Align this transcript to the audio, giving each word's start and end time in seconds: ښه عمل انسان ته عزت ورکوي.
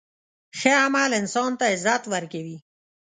ښه 0.57 0.71
عمل 0.83 1.11
انسان 1.19 1.51
ته 1.59 1.65
عزت 1.73 2.03
ورکوي. 2.13 2.57